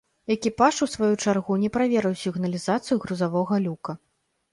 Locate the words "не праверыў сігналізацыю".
1.63-2.97